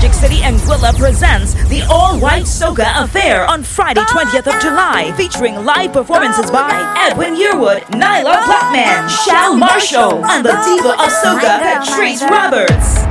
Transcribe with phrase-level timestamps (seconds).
[0.00, 5.56] Magic City Anguilla presents the All White Soca Affair on Friday, 20th of July, featuring
[5.62, 12.22] live performances by Edwin Yearwood, Nyla Blackman, Shal Marshall, and the diva of Soca, Patrice
[12.22, 13.04] Roberts.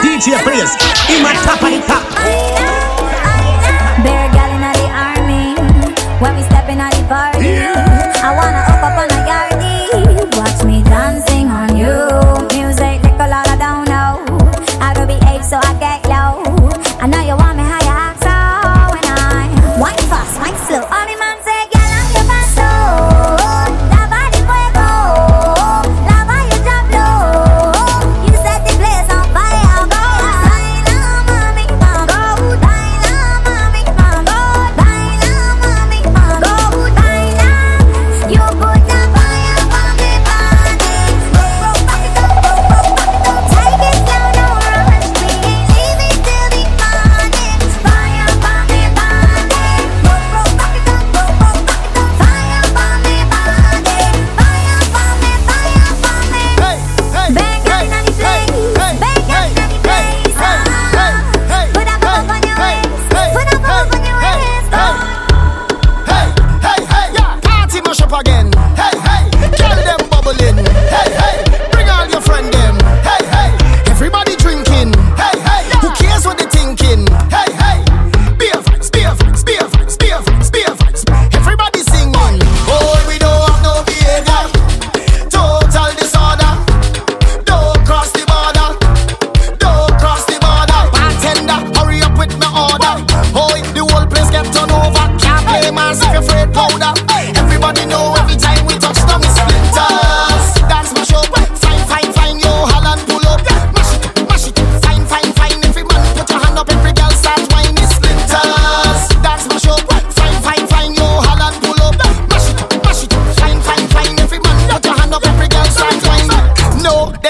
[0.00, 0.72] DJ Blaze,
[1.12, 2.08] in my top and top.
[4.00, 5.60] Bear gal in the army,
[6.22, 7.58] when we step in the party,
[8.24, 8.69] I wanna.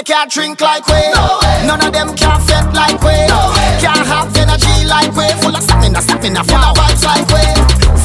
[0.01, 1.13] They can't drink like we.
[1.13, 1.67] No way.
[1.67, 3.13] None of them can't fit like we.
[3.29, 3.77] No way.
[3.85, 5.29] Can't have energy like we.
[5.45, 6.73] Full of stamina, stamina, full wow.
[6.73, 7.45] of vibes like we.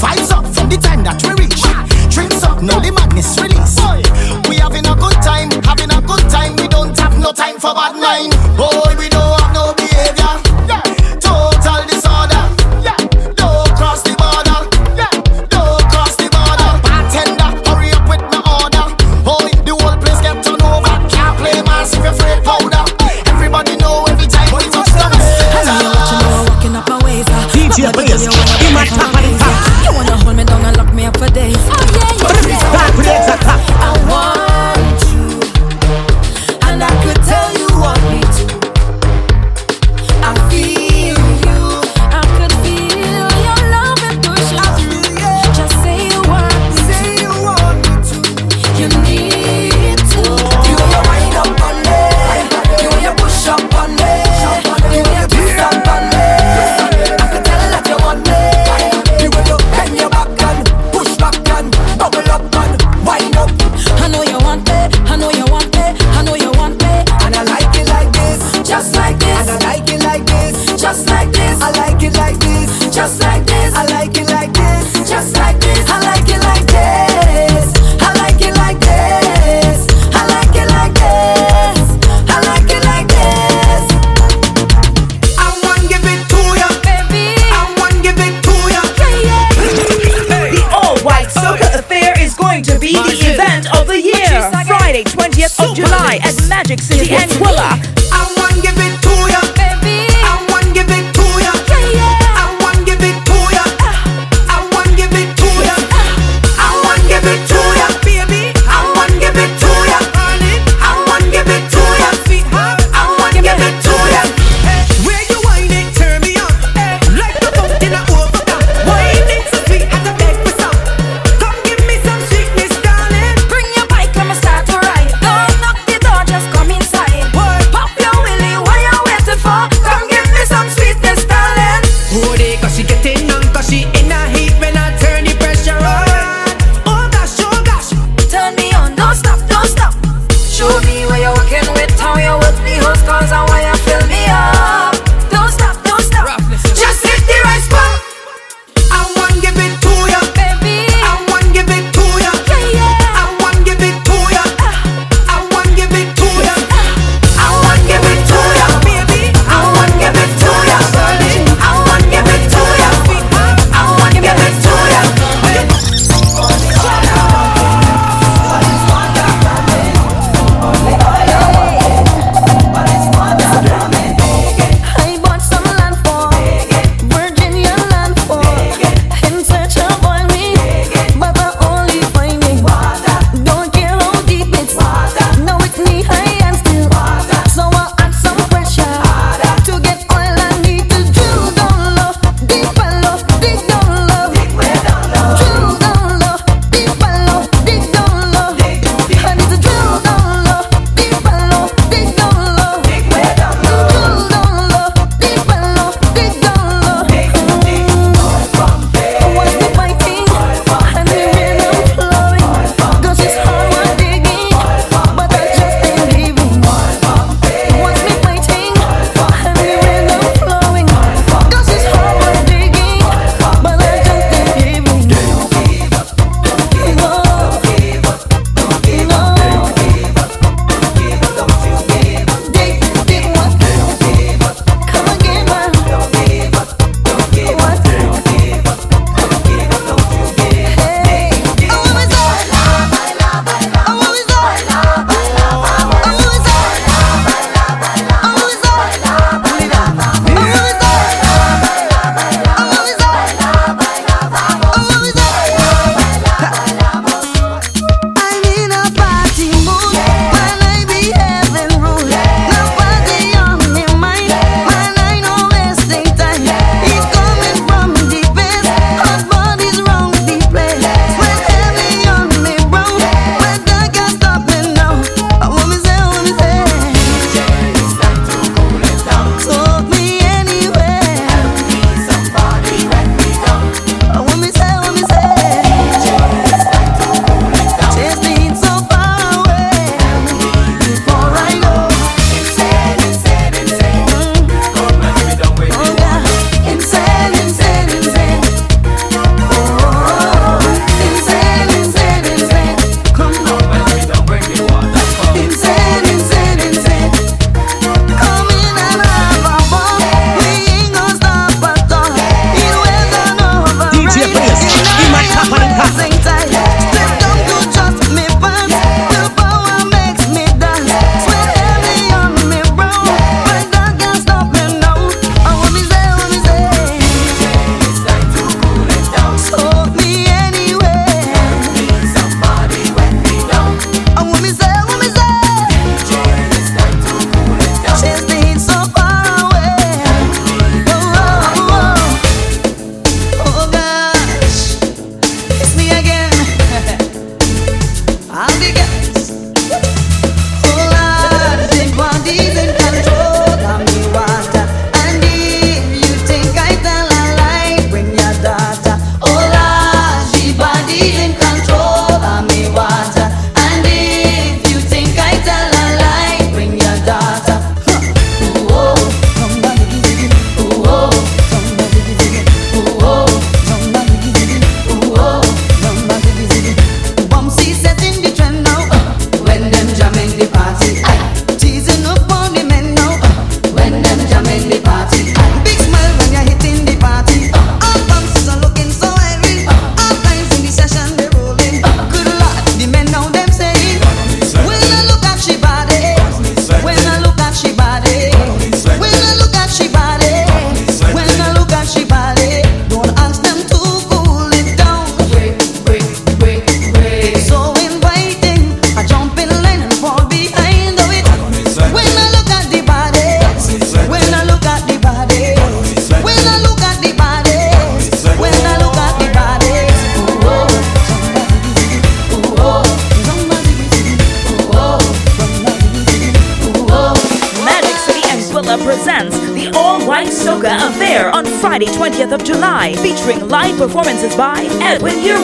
[0.03, 1.63] Vibes up from the time that we reach.
[2.11, 3.79] Drinks up, no the madness release.
[3.79, 4.03] Boy.
[4.49, 6.57] We having a good time, having a good time.
[6.57, 8.44] We don't have no time for bad mind.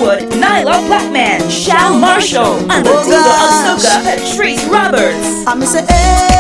[0.02, 5.46] Yearwood, Nyla Blackman, Shal Marshall, Andatina Ahsoka, Patrice Roberts.
[5.46, 6.31] I'm it.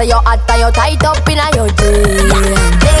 [0.00, 2.99] Say so you hot and you're tight up in a your jeans.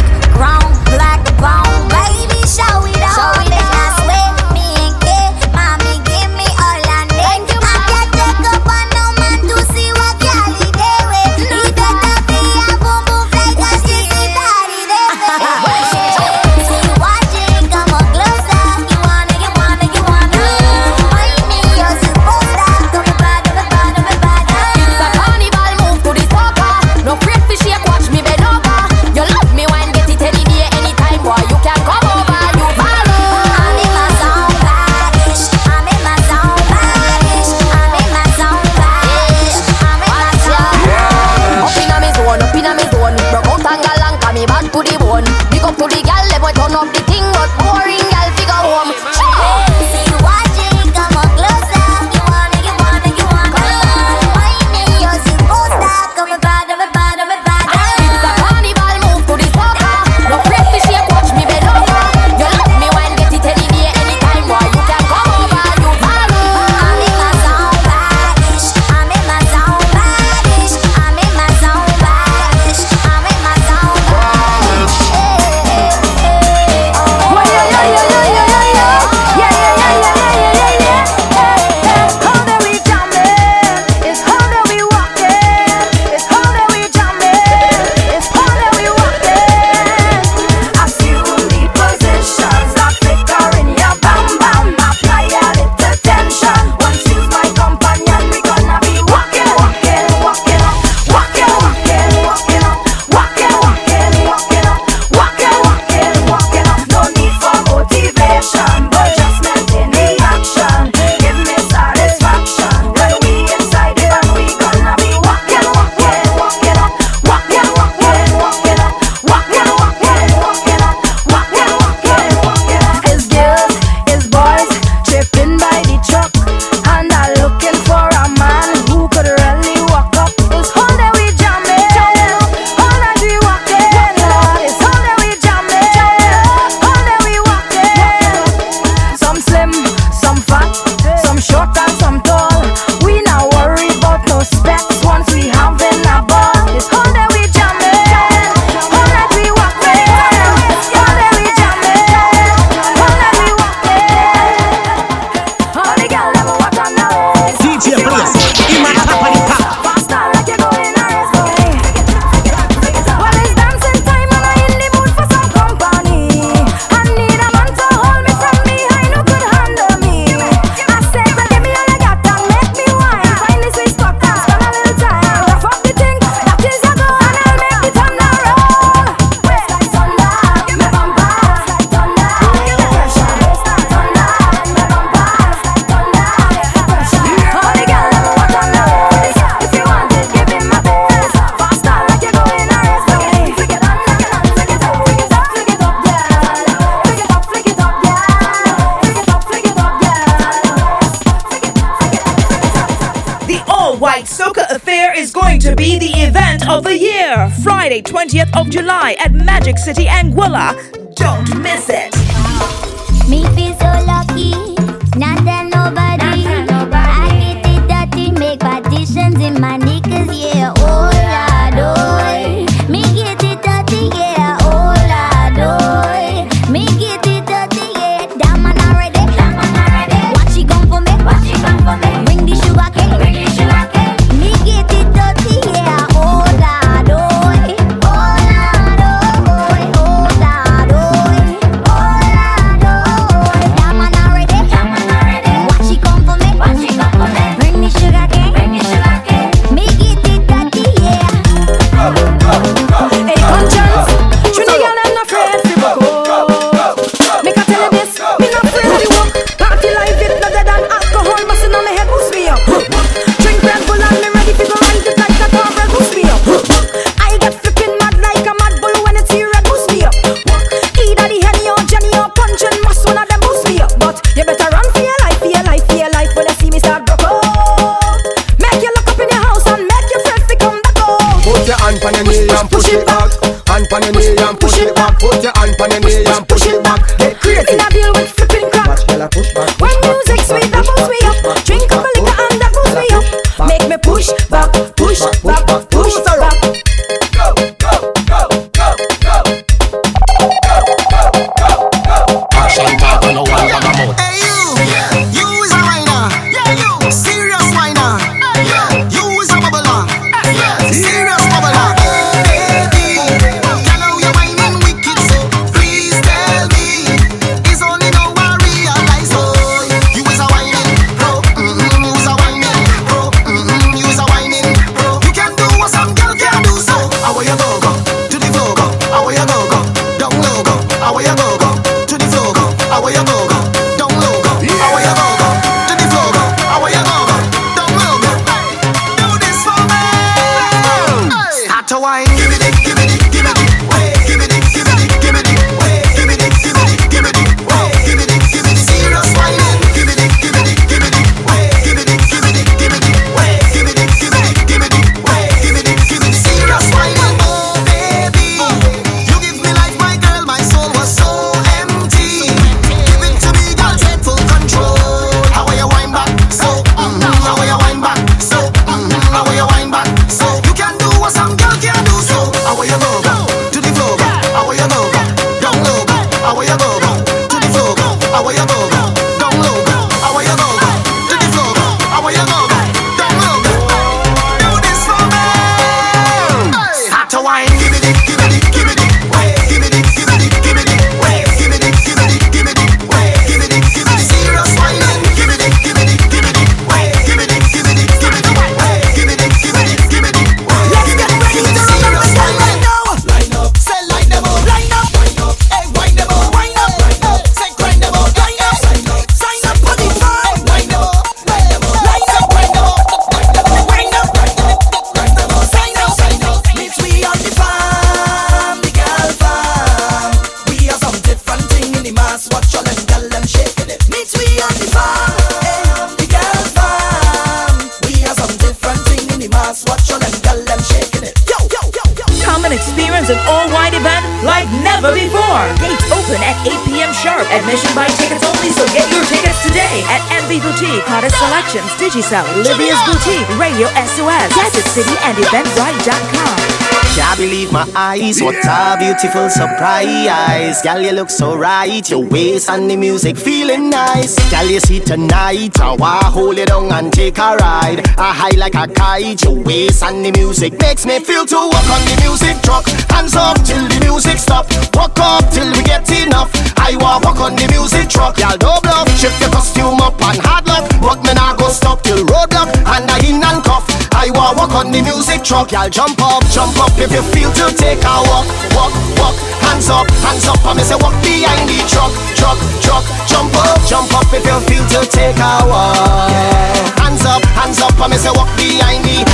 [435.00, 435.64] Never before.
[435.80, 437.08] Gates open at 8 p.m.
[437.14, 437.48] sharp.
[437.48, 442.44] Admission by tickets only, so get your tickets today at MV Boutique, hottest Selections, Digicel,
[442.68, 446.89] Libya's Boutique, Radio SOS, Gadget City, and EventBrite.com.
[447.16, 450.80] Can't believe my eyes, what a beautiful surprise.
[450.82, 454.38] Girl, you look so right, your waist and the music feeling nice.
[454.50, 458.06] Girl, you see tonight, how I hold it on and take a ride.
[458.16, 461.88] I high like a kite, your waist and the music makes me feel to walk
[461.90, 462.86] on the music truck.
[463.10, 466.50] Hands up till the music stop, walk up till we get enough.
[466.78, 469.10] I walk, walk on the music truck, y'all do bluff.
[469.18, 473.10] Shift your costume up and hard luck, but me nah go stop till roadblock and
[473.10, 473.84] I in and cough.
[474.12, 476.99] I walk, walk on the music truck, y'all jump up, jump up.
[477.00, 478.44] If you feel to take a walk,
[478.76, 479.32] walk, walk,
[479.64, 480.60] hands up, hands up.
[480.68, 483.04] I me say walk behind the truck, truck, truck.
[483.24, 484.28] Jump up, jump up.
[484.36, 487.00] If you feel to take a walk, yeah.
[487.00, 487.96] hands up, hands up.
[487.96, 489.24] I me say walk behind the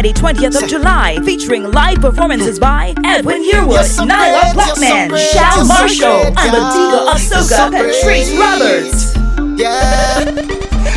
[0.00, 6.36] Friday, 20th of July, featuring live performances by Edwin Yearwood, Nyla Blackman, Shal Marshall, and
[6.38, 9.14] Amatika Asoka, Patrice Roberts.
[9.60, 10.24] Yeah,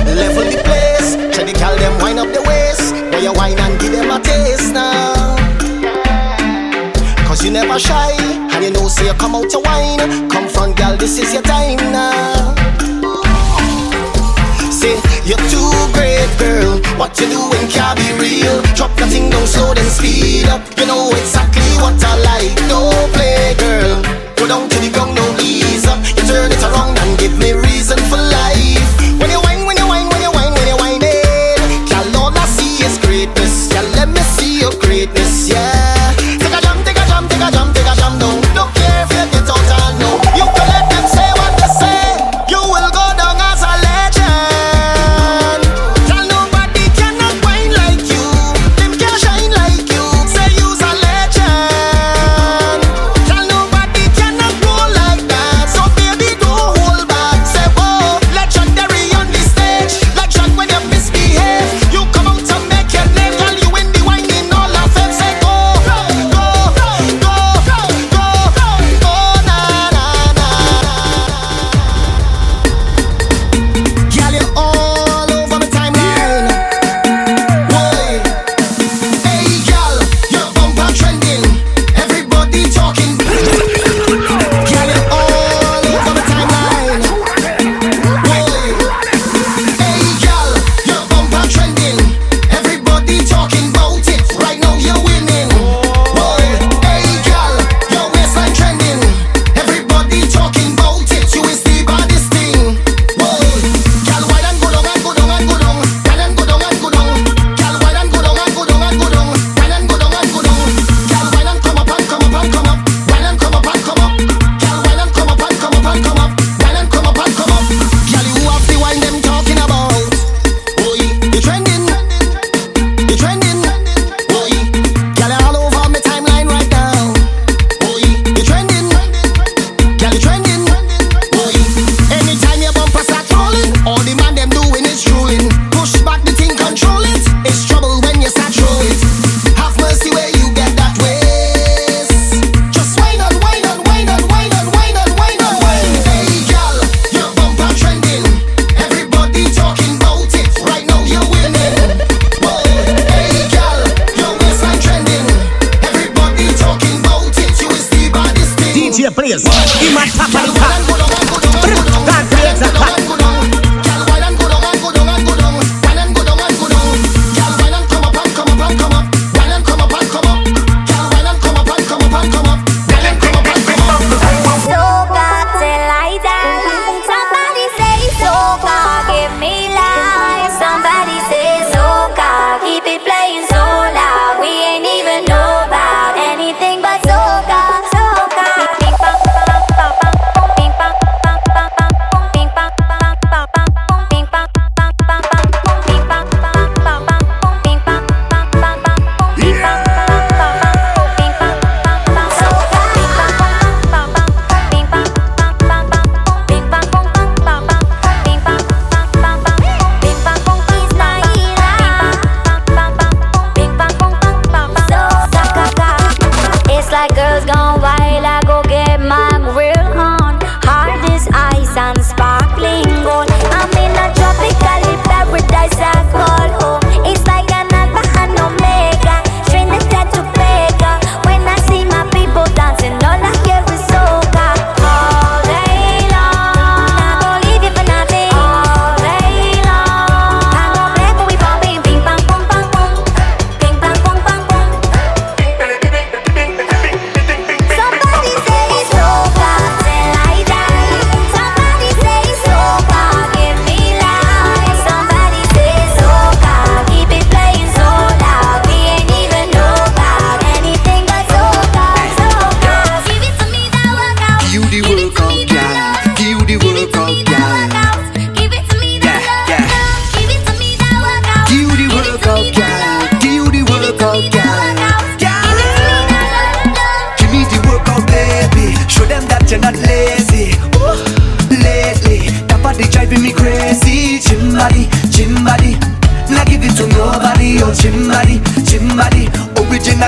[0.07, 1.35] level the place.
[1.35, 2.93] Try the call them wind up the waist.
[3.11, 5.35] Boy, you wine and give them a taste now.
[7.27, 8.13] Cause you never shy,
[8.55, 10.29] and you know, say you come out to wine.
[10.29, 12.55] Come front, girl, this is your time now.
[14.71, 15.72] Say you're too
[17.73, 18.61] can't be real.
[18.77, 20.61] Drop that thing down slow, then speed up.
[20.77, 22.53] You know exactly what I like.
[22.69, 23.97] No play, girl.
[24.37, 25.99] Go down to the ground, no ease up.
[26.15, 27.62] You turn it around and give me.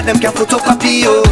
[0.05, 1.24] them can photocopy you.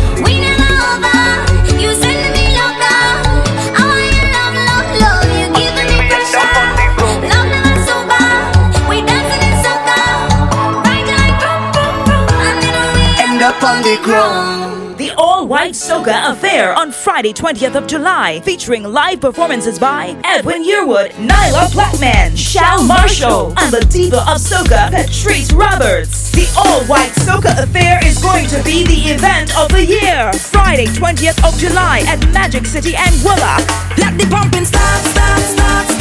[15.74, 22.36] Soca Affair on Friday, 20th of July, featuring live performances by Edwin Yearwood, Nailah Blackman,
[22.36, 26.32] Shao Marshall, and the diva of Soca, Patrice Roberts.
[26.32, 30.32] The all-white Soca Affair is going to be the event of the year.
[30.34, 33.58] Friday, 20th of July at Magic City and Willa.
[33.98, 35.93] Let the pumping start, start, start.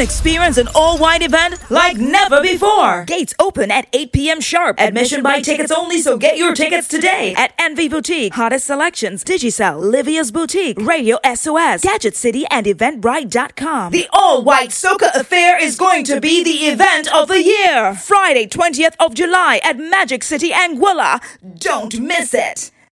[0.00, 3.04] and experience an all white event like never before.
[3.04, 4.40] Gates open at 8 p.m.
[4.40, 4.80] sharp.
[4.80, 9.78] Admission by tickets only, so get your tickets today at Envy Boutique, Hottest Selections, Digicel,
[9.78, 13.92] Livia's Boutique, Radio SOS, Gadget City, and Eventbrite.com.
[13.92, 17.94] The all white Soca Affair is going to be the event of the year.
[17.94, 21.20] Friday, 20th of July at Magic City, Anguilla.
[21.58, 22.70] Don't miss it.